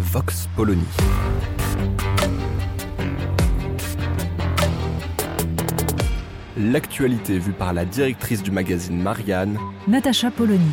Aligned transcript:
Vox 0.00 0.48
Polony. 0.56 0.82
L'actualité 6.56 7.38
vue 7.38 7.52
par 7.52 7.74
la 7.74 7.84
directrice 7.84 8.42
du 8.42 8.50
magazine 8.50 8.98
Marianne, 9.00 9.58
Natacha 9.86 10.30
Polony. 10.30 10.70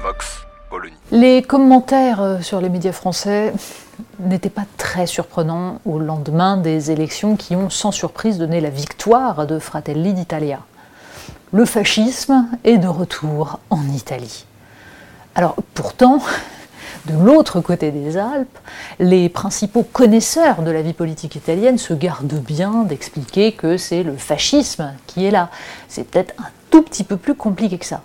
Vox 0.00 0.46
Polony. 0.70 0.94
Les 1.10 1.42
commentaires 1.42 2.22
euh, 2.22 2.40
sur 2.40 2.60
les 2.60 2.68
médias 2.68 2.92
français 2.92 3.52
n'étaient 4.20 4.48
pas 4.48 4.64
très 4.76 5.08
surprenants 5.08 5.80
au 5.84 5.98
lendemain 5.98 6.56
des 6.56 6.92
élections 6.92 7.34
qui 7.34 7.56
ont 7.56 7.68
sans 7.68 7.90
surprise 7.90 8.38
donné 8.38 8.60
la 8.60 8.70
victoire 8.70 9.48
de 9.48 9.58
Fratelli 9.58 10.14
d'Italia. 10.14 10.60
Le 11.52 11.64
fascisme 11.64 12.48
est 12.64 12.78
de 12.78 12.88
retour 12.88 13.60
en 13.70 13.86
Italie. 13.94 14.46
Alors 15.36 15.54
pourtant, 15.74 16.20
de 17.06 17.14
l'autre 17.16 17.60
côté 17.60 17.92
des 17.92 18.16
Alpes, 18.16 18.58
les 18.98 19.28
principaux 19.28 19.84
connaisseurs 19.84 20.62
de 20.62 20.72
la 20.72 20.82
vie 20.82 20.92
politique 20.92 21.36
italienne 21.36 21.78
se 21.78 21.94
gardent 21.94 22.40
bien 22.40 22.82
d'expliquer 22.82 23.52
que 23.52 23.76
c'est 23.76 24.02
le 24.02 24.16
fascisme 24.16 24.92
qui 25.06 25.24
est 25.24 25.30
là. 25.30 25.50
C'est 25.86 26.02
peut-être 26.10 26.34
un 26.38 26.48
tout 26.70 26.82
petit 26.82 27.04
peu 27.04 27.16
plus 27.16 27.36
compliqué 27.36 27.78
que 27.78 27.86
ça. 27.86 28.02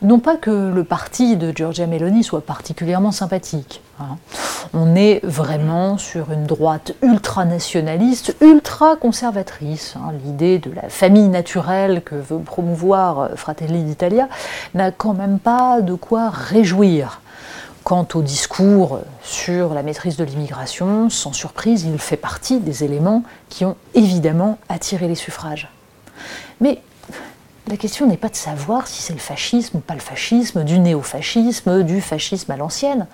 Non 0.00 0.20
pas 0.20 0.36
que 0.36 0.72
le 0.72 0.84
parti 0.84 1.36
de 1.36 1.50
Giorgia 1.50 1.88
Meloni 1.88 2.22
soit 2.22 2.46
particulièrement 2.46 3.10
sympathique. 3.10 3.82
Hein. 4.00 4.16
On 4.74 4.96
est 4.96 5.24
vraiment 5.24 5.96
sur 5.96 6.32
une 6.32 6.44
droite 6.44 6.92
ultranationaliste, 7.02 8.36
ultra-conservatrice. 8.40 9.94
hein. 9.96 10.12
L'idée 10.24 10.58
de 10.58 10.72
la 10.72 10.88
famille 10.88 11.28
naturelle 11.28 12.02
que 12.02 12.16
veut 12.16 12.38
promouvoir 12.40 13.20
euh, 13.20 13.28
Fratelli 13.36 13.82
d'Italia 13.84 14.28
n'a 14.74 14.90
quand 14.90 15.14
même 15.14 15.38
pas 15.38 15.80
de 15.80 15.94
quoi 15.94 16.30
réjouir. 16.30 17.20
Quant 17.84 18.08
au 18.14 18.22
discours 18.22 18.98
sur 19.22 19.72
la 19.72 19.84
maîtrise 19.84 20.16
de 20.16 20.24
l'immigration, 20.24 21.08
sans 21.08 21.32
surprise, 21.32 21.84
il 21.84 21.98
fait 22.00 22.16
partie 22.16 22.58
des 22.58 22.82
éléments 22.82 23.22
qui 23.48 23.64
ont 23.64 23.76
évidemment 23.94 24.58
attiré 24.68 25.06
les 25.06 25.14
suffrages. 25.14 25.70
Mais 26.60 26.82
la 27.68 27.76
question 27.76 28.06
n'est 28.06 28.16
pas 28.16 28.28
de 28.28 28.36
savoir 28.36 28.86
si 28.86 29.02
c'est 29.02 29.12
le 29.12 29.18
fascisme 29.18 29.78
ou 29.78 29.80
pas 29.80 29.94
le 29.94 30.00
fascisme, 30.00 30.62
du 30.62 30.78
néofascisme, 30.78 31.82
du 31.82 32.00
fascisme 32.00 32.52
à 32.52 32.56
l'ancienne. 32.56 33.06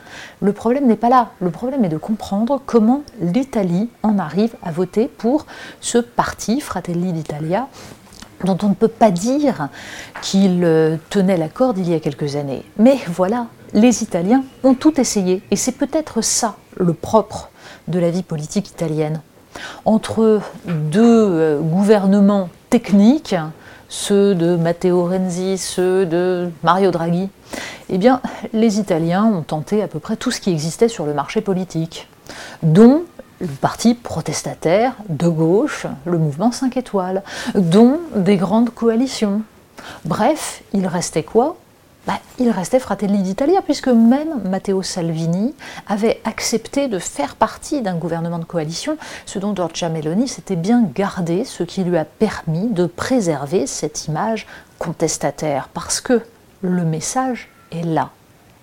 Le 0.42 0.52
problème 0.52 0.86
n'est 0.86 0.96
pas 0.96 1.08
là. 1.08 1.30
Le 1.40 1.50
problème 1.50 1.84
est 1.84 1.88
de 1.88 1.96
comprendre 1.96 2.60
comment 2.64 3.02
l'Italie 3.20 3.88
en 4.02 4.18
arrive 4.18 4.54
à 4.62 4.70
voter 4.70 5.08
pour 5.08 5.46
ce 5.80 5.98
parti, 5.98 6.60
Fratelli 6.60 7.12
d'Italia, 7.12 7.68
dont 8.44 8.58
on 8.62 8.68
ne 8.68 8.74
peut 8.74 8.88
pas 8.88 9.10
dire 9.10 9.68
qu'il 10.20 10.64
euh, 10.64 10.96
tenait 11.08 11.38
la 11.38 11.48
corde 11.48 11.78
il 11.78 11.88
y 11.88 11.94
a 11.94 12.00
quelques 12.00 12.36
années. 12.36 12.64
Mais 12.76 12.98
voilà, 13.06 13.46
les 13.72 14.02
Italiens 14.02 14.44
ont 14.64 14.74
tout 14.74 15.00
essayé, 15.00 15.42
et 15.50 15.56
c'est 15.56 15.72
peut-être 15.72 16.20
ça 16.20 16.56
le 16.76 16.92
propre 16.92 17.50
de 17.88 17.98
la 17.98 18.10
vie 18.10 18.22
politique 18.22 18.68
italienne. 18.68 19.22
Entre 19.86 20.40
deux 20.66 21.00
euh, 21.02 21.60
gouvernements 21.60 22.50
techniques, 22.68 23.34
ceux 23.92 24.34
de 24.34 24.56
Matteo 24.56 25.06
Renzi, 25.06 25.58
ceux 25.58 26.06
de 26.06 26.50
Mario 26.62 26.90
Draghi, 26.90 27.28
eh 27.90 27.98
bien, 27.98 28.22
les 28.54 28.80
Italiens 28.80 29.26
ont 29.26 29.42
tenté 29.42 29.82
à 29.82 29.86
peu 29.86 29.98
près 29.98 30.16
tout 30.16 30.30
ce 30.30 30.40
qui 30.40 30.50
existait 30.50 30.88
sur 30.88 31.04
le 31.04 31.12
marché 31.12 31.42
politique, 31.42 32.08
dont 32.62 33.02
le 33.38 33.48
parti 33.48 33.92
protestataire 33.92 34.94
de 35.10 35.28
gauche, 35.28 35.86
le 36.06 36.16
mouvement 36.16 36.52
5 36.52 36.78
étoiles, 36.78 37.22
dont 37.54 38.00
des 38.16 38.36
grandes 38.36 38.70
coalitions. 38.70 39.42
Bref, 40.06 40.62
il 40.72 40.86
restait 40.86 41.22
quoi? 41.22 41.58
Bah, 42.06 42.18
Il 42.38 42.50
restait 42.50 42.80
Fratelli 42.80 43.22
d'Italia, 43.22 43.62
puisque 43.62 43.88
même 43.88 44.42
Matteo 44.48 44.82
Salvini 44.82 45.54
avait 45.86 46.20
accepté 46.24 46.88
de 46.88 46.98
faire 46.98 47.36
partie 47.36 47.80
d'un 47.80 47.94
gouvernement 47.96 48.40
de 48.40 48.44
coalition, 48.44 48.96
ce 49.24 49.38
dont 49.38 49.54
Giorgia 49.54 49.88
Meloni 49.88 50.26
s'était 50.26 50.56
bien 50.56 50.82
gardé, 50.94 51.44
ce 51.44 51.62
qui 51.62 51.84
lui 51.84 51.96
a 51.96 52.04
permis 52.04 52.68
de 52.68 52.86
préserver 52.86 53.68
cette 53.68 54.06
image 54.08 54.46
contestataire, 54.78 55.68
parce 55.72 56.00
que 56.00 56.22
le 56.62 56.84
message 56.84 57.48
est 57.70 57.84
là. 57.84 58.10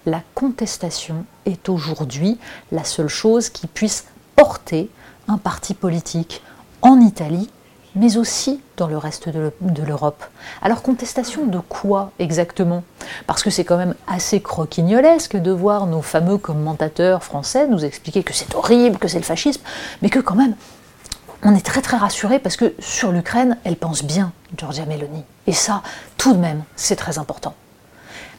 La 0.06 0.22
contestation 0.36 1.26
est 1.46 1.70
aujourd'hui 1.70 2.40
la 2.74 2.84
seule 2.84 3.08
chose 3.08 3.50
qui 3.50 3.68
puisse 3.68 4.06
porter 4.36 4.90
un 5.30 5.38
parti 5.38 5.74
politique 5.74 6.42
en 6.82 7.00
Italie, 7.00 7.50
mais 7.96 8.18
aussi 8.18 8.62
dans 8.78 8.88
le 8.88 8.98
reste 8.98 9.30
de 9.30 9.40
le- 9.40 9.54
de 9.62 9.84
l'Europe. 9.84 10.24
Alors 10.62 10.82
contestation 10.82 11.46
de 11.46 11.60
quoi 11.60 12.12
exactement? 12.20 12.84
Parce 13.28 13.44
que 13.44 13.50
c'est 13.50 13.64
quand 13.64 13.78
même 13.78 13.96
assez 14.08 14.42
croquignolesque 14.42 15.36
de 15.36 15.52
voir 15.52 15.86
nos 15.88 16.02
fameux 16.02 16.38
commentateurs 16.38 17.24
français 17.24 17.68
nous 17.68 17.84
expliquer 17.86 18.24
que 18.24 18.34
c'est 18.34 18.54
horrible, 18.56 18.98
que 18.98 19.08
c'est 19.08 19.18
le 19.20 19.24
fascisme, 19.24 19.62
mais 20.02 20.10
que 20.10 20.20
quand 20.20 20.36
même 20.36 20.56
on 21.44 21.56
est 21.56 21.66
très 21.66 21.82
très 21.82 21.96
rassuré 21.98 22.38
parce 22.38 22.58
que 22.58 22.74
sur 22.80 23.12
l'Ukraine, 23.14 23.58
elle 23.64 23.78
pense 23.78 24.04
bien, 24.04 24.34
Giorgia 24.58 24.86
Meloni. 24.86 25.24
Et 25.48 25.54
ça, 25.54 25.82
tout 26.18 26.34
de 26.34 26.38
même, 26.38 26.64
c'est 26.76 26.98
très 26.98 27.18
important. 27.18 27.54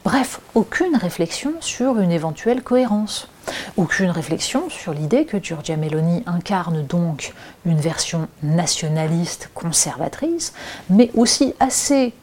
Bref, 0.03 0.41
aucune 0.55 0.97
réflexion 0.97 1.53
sur 1.61 1.99
une 1.99 2.11
éventuelle 2.11 2.63
cohérence. 2.63 3.29
Aucune 3.77 4.09
réflexion 4.09 4.71
sur 4.71 4.95
l'idée 4.95 5.27
que 5.27 5.37
Giorgia 5.43 5.77
Meloni 5.77 6.23
incarne 6.27 6.87
donc 6.87 7.35
une 7.67 7.79
version 7.79 8.27
nationaliste 8.43 9.51
conservatrice, 9.53 10.55
mais 10.89 11.11
aussi 11.15 11.53
assez 11.61 12.15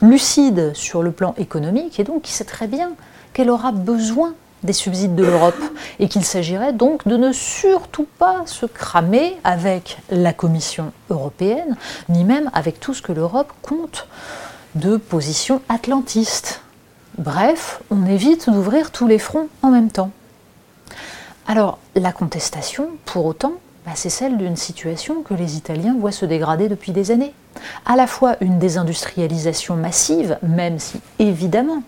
lucide 0.00 0.72
sur 0.74 1.02
le 1.02 1.12
plan 1.12 1.34
économique 1.36 2.00
et 2.00 2.04
donc 2.04 2.22
qui 2.22 2.32
sait 2.32 2.44
très 2.44 2.68
bien 2.68 2.92
qu'elle 3.34 3.50
aura 3.50 3.70
besoin 3.70 4.32
des 4.62 4.72
subsides 4.72 5.14
de 5.14 5.24
l'Europe 5.24 5.62
et 5.98 6.08
qu'il 6.08 6.24
s'agirait 6.24 6.72
donc 6.72 7.06
de 7.06 7.18
ne 7.18 7.32
surtout 7.32 8.06
pas 8.18 8.44
se 8.46 8.64
cramer 8.64 9.36
avec 9.44 9.98
la 10.10 10.32
Commission 10.32 10.90
européenne, 11.10 11.76
ni 12.08 12.24
même 12.24 12.50
avec 12.54 12.80
tout 12.80 12.94
ce 12.94 13.02
que 13.02 13.12
l'Europe 13.12 13.52
compte 13.60 14.08
de 14.74 14.96
positions 14.96 15.60
atlantistes. 15.68 16.62
Bref, 17.18 17.80
on 17.90 18.04
évite 18.04 18.50
d'ouvrir 18.50 18.90
tous 18.90 19.06
les 19.06 19.18
fronts 19.18 19.48
en 19.62 19.70
même 19.70 19.90
temps. 19.90 20.10
Alors, 21.46 21.78
la 21.94 22.12
contestation, 22.12 22.88
pour 23.06 23.24
autant, 23.24 23.54
bah, 23.86 23.92
c'est 23.94 24.10
celle 24.10 24.36
d'une 24.36 24.56
situation 24.56 25.22
que 25.22 25.32
les 25.32 25.56
Italiens 25.56 25.96
voient 25.98 26.12
se 26.12 26.26
dégrader 26.26 26.68
depuis 26.68 26.92
des 26.92 27.10
années. 27.10 27.32
À 27.86 27.96
la 27.96 28.06
fois 28.06 28.36
une 28.42 28.58
désindustrialisation 28.58 29.76
massive, 29.76 30.38
même 30.42 30.78
si, 30.78 31.00
évidemment, 31.18 31.82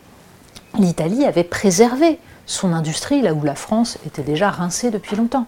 l'Italie 0.79 1.27
avait 1.27 1.45
préservé 1.45 2.19
son 2.47 2.73
industrie 2.73 3.21
là 3.21 3.35
où 3.35 3.43
la 3.45 3.55
France 3.55 3.99
était 4.07 4.23
déjà 4.23 4.49
rincée 4.49 4.91
depuis 4.91 5.17
longtemps. 5.17 5.47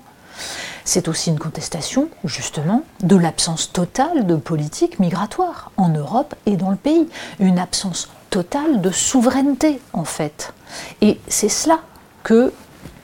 C'est 0.85 1.09
aussi 1.09 1.31
une 1.31 1.39
contestation, 1.39 2.09
justement, 2.25 2.83
de 3.03 3.17
l'absence 3.17 3.73
totale 3.73 4.27
de 4.27 4.37
politique 4.37 4.99
migratoire 4.99 5.71
en 5.79 5.89
Europe 5.89 6.35
et 6.45 6.57
dans 6.57 6.71
le 6.71 6.77
pays. 6.77 7.09
Une 7.38 7.59
absence 7.59 8.09
totale 8.31 8.81
de 8.81 8.91
souveraineté, 8.91 9.81
en 9.93 10.05
fait. 10.05 10.53
Et 11.00 11.19
c'est 11.29 11.49
cela 11.49 11.81
que 12.23 12.53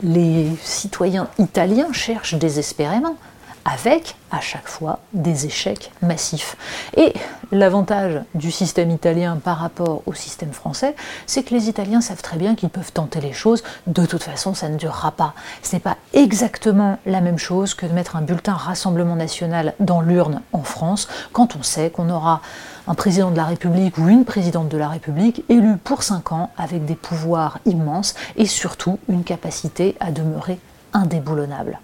les 0.02 0.48
citoyens 0.62 1.28
italiens 1.38 1.92
cherchent 1.92 2.34
désespérément, 2.34 3.16
avec 3.66 4.14
à 4.30 4.40
chaque 4.40 4.68
fois 4.68 5.00
des 5.12 5.46
échecs 5.46 5.90
massifs. 6.00 6.56
Et 6.96 7.12
l'avantage 7.52 8.20
du 8.34 8.50
système 8.50 8.90
italien 8.90 9.38
par 9.42 9.58
rapport 9.58 10.02
au 10.06 10.14
système 10.14 10.52
français, 10.52 10.94
c'est 11.26 11.42
que 11.42 11.52
les 11.52 11.68
Italiens 11.68 12.00
savent 12.00 12.22
très 12.22 12.36
bien 12.36 12.54
qu'ils 12.54 12.70
peuvent 12.70 12.92
tenter 12.92 13.20
les 13.20 13.32
choses, 13.32 13.62
de 13.86 14.06
toute 14.06 14.22
façon 14.22 14.54
ça 14.54 14.68
ne 14.68 14.76
durera 14.76 15.10
pas. 15.10 15.34
Ce 15.62 15.74
n'est 15.74 15.80
pas 15.80 15.96
exactement 16.12 16.98
la 17.06 17.20
même 17.20 17.38
chose 17.38 17.74
que 17.74 17.86
de 17.86 17.92
mettre 17.92 18.16
un 18.16 18.22
bulletin 18.22 18.54
Rassemblement 18.54 19.16
national 19.16 19.74
dans 19.80 20.00
l'urne 20.00 20.42
en 20.52 20.62
France, 20.62 21.08
quand 21.32 21.56
on 21.56 21.62
sait 21.62 21.90
qu'on 21.90 22.08
aura 22.08 22.40
un 22.86 22.94
président 22.94 23.32
de 23.32 23.36
la 23.36 23.44
République 23.44 23.98
ou 23.98 24.08
une 24.08 24.24
présidente 24.24 24.68
de 24.68 24.78
la 24.78 24.88
République 24.88 25.44
élu 25.48 25.76
pour 25.76 26.04
5 26.04 26.30
ans 26.32 26.50
avec 26.56 26.84
des 26.84 26.94
pouvoirs 26.94 27.58
immenses 27.66 28.14
et 28.36 28.46
surtout 28.46 29.00
une 29.08 29.24
capacité 29.24 29.96
à 29.98 30.12
demeurer 30.12 30.60
indéboulonnable. 30.92 31.80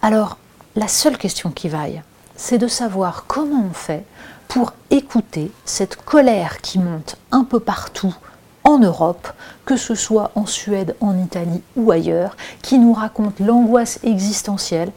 Alors, 0.00 0.38
la 0.78 0.86
seule 0.86 1.18
question 1.18 1.50
qui 1.50 1.68
vaille, 1.68 2.02
c'est 2.36 2.58
de 2.58 2.68
savoir 2.68 3.24
comment 3.26 3.66
on 3.68 3.74
fait 3.74 4.04
pour 4.46 4.74
écouter 4.90 5.50
cette 5.64 5.96
colère 5.96 6.60
qui 6.60 6.78
monte 6.78 7.16
un 7.32 7.42
peu 7.42 7.58
partout 7.58 8.14
en 8.62 8.78
Europe, 8.78 9.26
que 9.66 9.76
ce 9.76 9.96
soit 9.96 10.30
en 10.36 10.46
Suède, 10.46 10.94
en 11.00 11.18
Italie 11.18 11.62
ou 11.74 11.90
ailleurs, 11.90 12.36
qui 12.62 12.78
nous 12.78 12.92
raconte 12.92 13.40
l'angoisse 13.40 13.98
existentielle 14.04 14.92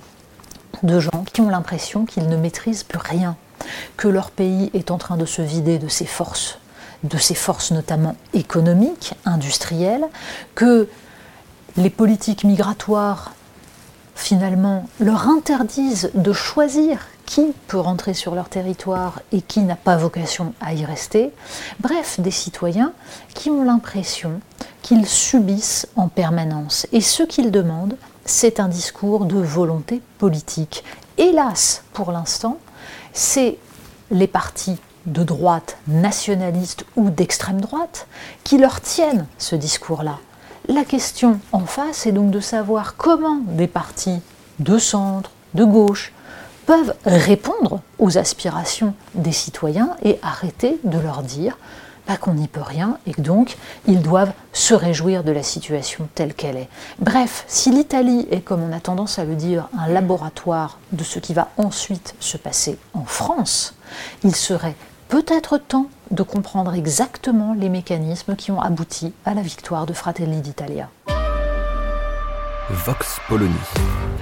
de 0.83 1.00
gens 1.00 1.25
qui 1.33 1.42
ont 1.42 1.50
l'impression 1.50 2.06
qu'ils 2.06 2.28
ne 2.28 2.38
maîtrisent 2.38 2.83
plus 2.83 3.00
rien, 3.00 3.36
que 3.98 4.07
leur 4.07 4.30
pays 4.30 4.69
est 4.75 4.92
en 4.92 5.00
train 5.00 5.18
de 5.18 5.25
se 5.25 5.42
vider 5.42 5.80
de 5.80 5.88
ses 5.88 6.06
forces, 6.06 6.60
de 7.04 7.18
ses 7.18 7.36
forces 7.36 7.72
notamment 7.72 8.16
économiques, 8.33 9.16
industrielles, 9.25 10.06
que 10.54 10.88
les 11.75 11.89
politiques 11.89 12.44
migratoires 12.44 13.31
finalement 14.21 14.88
leur 15.00 15.27
interdisent 15.27 16.12
de 16.13 16.31
choisir 16.33 17.07
qui 17.25 17.53
peut 17.68 17.79
rentrer 17.79 18.13
sur 18.13 18.35
leur 18.35 18.50
territoire 18.50 19.21
et 19.31 19.41
qui 19.41 19.62
n'a 19.62 19.75
pas 19.75 19.97
vocation 19.97 20.53
à 20.62 20.73
y 20.73 20.85
rester. 20.85 21.31
Bref, 21.79 22.19
des 22.19 22.31
citoyens 22.31 22.94
qui 23.33 23.50
ont 23.50 23.63
l'impression 23.63 24.41
qu'ils 24.81 25.07
subissent 25.07 25.88
en 25.95 26.07
permanence. 26.07 26.88
Et 26.91 27.01
ce 27.01 27.23
qu'ils 27.23 27.51
demandent, 27.51 27.95
c'est 28.25 28.59
un 28.59 28.68
discours 28.68 29.25
de 29.25 29.38
volonté 29.38 30.01
politique. 30.18 30.83
Hélas, 31.18 31.83
pour 31.94 32.12
l'instant, 32.12 32.57
c'est 33.13 33.57
les 34.12 34.27
partis 34.27 34.77
de 35.06 35.23
droite 35.23 35.77
nationalistes 35.88 36.85
ou 36.95 37.09
d'extrême 37.09 37.62
droite 37.62 38.07
qui 38.44 38.57
leur 38.57 38.81
tiennent 38.81 39.25
ce 39.38 39.56
discours-là. 39.56 40.19
La 40.67 40.85
question 40.85 41.39
en 41.51 41.65
face 41.65 42.05
est 42.05 42.11
donc 42.11 42.29
de 42.29 42.39
savoir 42.39 42.95
comment 42.95 43.39
des 43.43 43.67
partis 43.67 44.21
de 44.59 44.77
centre, 44.77 45.31
de 45.55 45.63
gauche, 45.63 46.13
peuvent 46.67 46.93
répondre 47.03 47.81
aux 47.97 48.19
aspirations 48.19 48.93
des 49.15 49.31
citoyens 49.31 49.95
et 50.03 50.19
arrêter 50.21 50.79
de 50.83 50.99
leur 50.99 51.23
dire 51.23 51.57
bah, 52.07 52.17
qu'on 52.17 52.35
n'y 52.35 52.47
peut 52.47 52.61
rien 52.61 52.99
et 53.07 53.13
que 53.13 53.21
donc 53.21 53.57
ils 53.87 54.01
doivent 54.01 54.33
se 54.53 54.75
réjouir 54.75 55.23
de 55.23 55.31
la 55.31 55.43
situation 55.43 56.07
telle 56.13 56.35
qu'elle 56.35 56.57
est. 56.57 56.69
Bref, 56.99 57.43
si 57.47 57.71
l'Italie 57.71 58.27
est, 58.29 58.41
comme 58.41 58.61
on 58.61 58.71
a 58.71 58.79
tendance 58.79 59.17
à 59.17 59.25
le 59.25 59.35
dire, 59.35 59.67
un 59.77 59.87
laboratoire 59.87 60.79
de 60.91 61.03
ce 61.03 61.17
qui 61.17 61.33
va 61.33 61.49
ensuite 61.57 62.13
se 62.19 62.37
passer 62.37 62.77
en 62.93 63.03
France, 63.03 63.73
il 64.23 64.35
serait 64.35 64.75
peut-être 65.09 65.57
temps 65.57 65.87
de 66.11 66.23
comprendre 66.23 66.73
exactement 66.73 67.53
les 67.53 67.69
mécanismes 67.69 68.35
qui 68.35 68.51
ont 68.51 68.61
abouti 68.61 69.13
à 69.25 69.33
la 69.33 69.41
victoire 69.41 69.85
de 69.85 69.93
Fratelli 69.93 70.41
d'Italia. 70.41 70.89
Vox 72.69 73.19
Polony. 73.27 73.53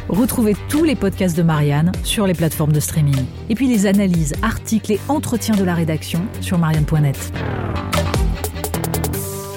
Retrouvez 0.07 0.55
tous 0.69 0.83
les 0.83 0.95
podcasts 0.95 1.37
de 1.37 1.43
Marianne 1.43 1.91
sur 2.03 2.25
les 2.25 2.33
plateformes 2.33 2.71
de 2.71 2.79
streaming. 2.79 3.25
Et 3.49 3.55
puis 3.55 3.67
les 3.67 3.85
analyses, 3.85 4.33
articles 4.41 4.91
et 4.91 4.99
entretiens 5.07 5.55
de 5.55 5.63
la 5.63 5.75
rédaction 5.75 6.21
sur 6.41 6.57
marianne.net. 6.57 7.31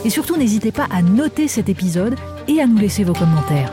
Et 0.04 0.10
surtout, 0.10 0.36
n'hésitez 0.36 0.72
pas 0.72 0.88
à 0.90 1.00
noter 1.00 1.48
cet 1.48 1.68
épisode 1.68 2.16
et 2.48 2.60
à 2.60 2.66
nous 2.66 2.78
laisser 2.78 3.04
vos 3.04 3.14
commentaires. 3.14 3.72